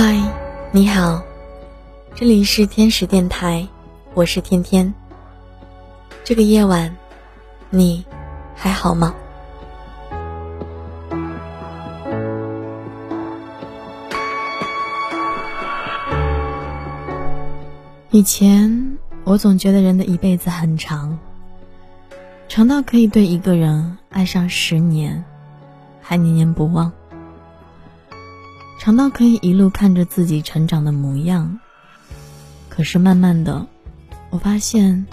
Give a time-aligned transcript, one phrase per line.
[0.00, 0.16] 嗨，
[0.70, 1.20] 你好，
[2.14, 3.66] 这里是天使电台，
[4.14, 4.94] 我是天天。
[6.22, 6.96] 这个夜晚，
[7.68, 8.06] 你
[8.54, 9.12] 还好吗？
[18.12, 21.18] 以前我总觉得人的一辈子很长，
[22.46, 25.24] 长到可以对一个人爱上十年，
[26.00, 26.92] 还念念不忘。
[28.78, 31.58] 长到可以一路看着自己成长的模样，
[32.70, 33.66] 可是慢慢的，
[34.30, 35.04] 我发现，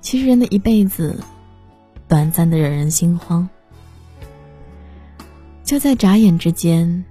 [0.00, 1.22] 其实人的一辈子，
[2.08, 3.48] 短暂的惹人心慌。
[5.62, 7.04] 就在眨眼之间，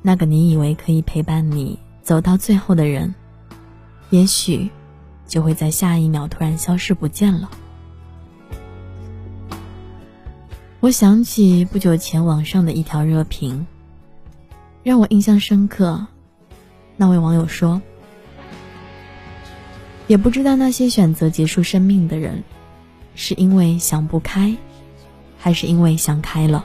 [0.00, 3.14] 那个你以为可以陪伴你走到最后的人，
[4.10, 4.70] 也许，
[5.26, 7.50] 就会在下一秒突然消失不见了。
[10.80, 13.66] 我想起不久前网上的一条热评。
[14.88, 16.06] 让我印象深刻，
[16.96, 17.82] 那位网友说
[20.08, 22.42] ：“也不知道那些选择结束生命的人，
[23.14, 24.56] 是因为想不开，
[25.38, 26.64] 还是因为想开了。”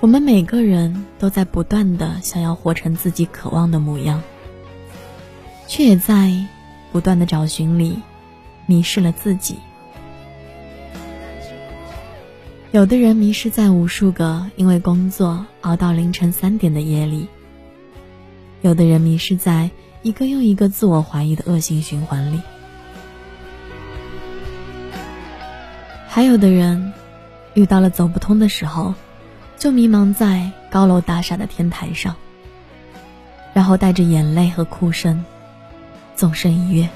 [0.00, 4.22] 我们每个人都在不断的想要活成自己渴望的模样，
[5.68, 6.32] 却也在
[6.90, 8.00] 不断的找寻里
[8.64, 9.58] 迷失了自己。
[12.72, 17.28] 有的人迷失在无数个因为工作熬到凌晨三点的夜里，
[18.62, 19.70] 有的人迷失在
[20.00, 22.40] 一个又一个自我怀疑的恶性循环里，
[26.08, 26.94] 还有的人
[27.52, 28.94] 遇到了走不通的时候，
[29.58, 32.16] 就迷茫在高楼大厦的天台上，
[33.52, 35.22] 然后带着眼泪和哭声，
[36.16, 36.88] 纵身一跃。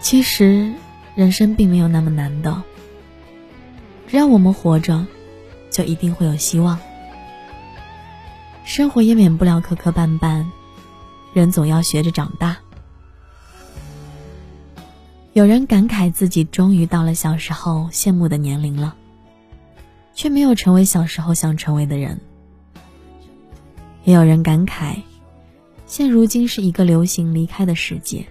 [0.00, 0.72] 其实。
[1.14, 2.62] 人生并没有那么难的，
[4.08, 5.06] 只要我们活着，
[5.70, 6.78] 就一定会有希望。
[8.64, 10.44] 生活也免不了磕磕绊绊，
[11.32, 12.56] 人总要学着长大。
[15.34, 18.96] 有人感慨自己终于到了小时候羡慕的年龄了，
[20.14, 22.20] 却没有成为小时候想成为的人。
[24.02, 24.96] 也有人感慨，
[25.86, 28.26] 现如今是一个流行离开的世界。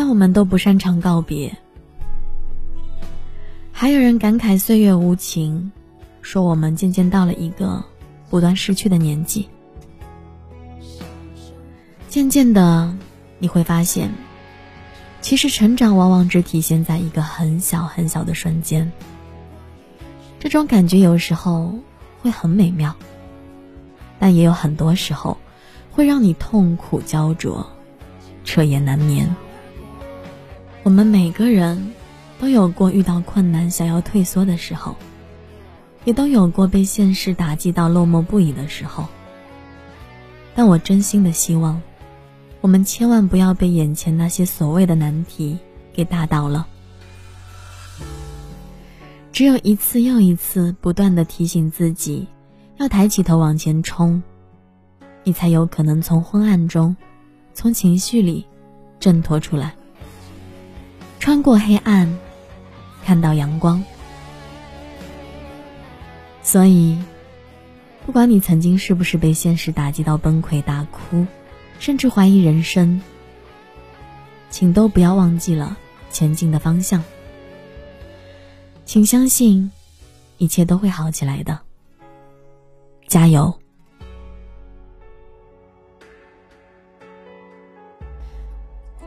[0.00, 1.56] 但我们都不擅长告别，
[3.72, 5.72] 还有人感慨岁月无情，
[6.22, 7.84] 说我们渐渐到了一个
[8.30, 9.48] 不断失去的年纪。
[12.08, 12.94] 渐渐的，
[13.40, 14.12] 你会发现，
[15.20, 18.92] 其实成长往往只体现在一个很小很小的瞬间。
[20.38, 21.76] 这种感觉有时候
[22.20, 22.94] 会很美妙，
[24.20, 25.38] 但也有很多时候
[25.90, 27.68] 会让你痛苦焦灼，
[28.44, 29.34] 彻夜难眠。
[30.84, 31.92] 我们每个人
[32.40, 34.96] 都有过遇到困难想要退缩的时候，
[36.04, 39.06] 也都有过被现实打击到落寞不已的时候。
[40.54, 41.80] 但我真心的希望，
[42.60, 45.58] 我们千万不要被眼前那些所谓的难题
[45.92, 46.66] 给打倒了。
[49.30, 52.26] 只有一次又一次不断的提醒自己，
[52.78, 54.22] 要抬起头往前冲，
[55.22, 56.96] 你才有可能从昏暗中，
[57.52, 58.46] 从情绪里
[58.98, 59.74] 挣脱出来。
[61.18, 62.18] 穿过黑暗，
[63.04, 63.84] 看到阳光。
[66.42, 66.98] 所以，
[68.06, 71.26] 不管你曾经是不是被现实打击到崩溃大哭，
[71.78, 73.02] 甚至怀疑人生，
[74.48, 75.76] 请都不要忘记了
[76.10, 77.04] 前进的方向。
[78.86, 79.70] 请相信，
[80.38, 81.58] 一切都会好起来的。
[83.06, 83.54] 加油！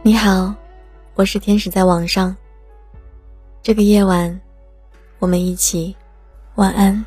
[0.04, 0.54] 你好。
[1.14, 2.36] 我是天使，在网上。
[3.62, 4.40] 这个夜晚，
[5.20, 5.96] 我们一起
[6.56, 7.06] 晚安。